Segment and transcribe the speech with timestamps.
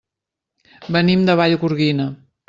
[0.95, 2.09] Venim de Vallgorguina.